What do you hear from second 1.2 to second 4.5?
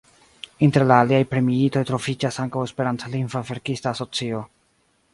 premiitoj troviĝas ankaŭ Esperantlingva Verkista Asocio.